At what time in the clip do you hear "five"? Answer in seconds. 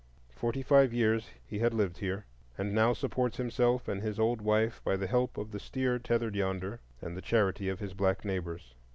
0.63-0.91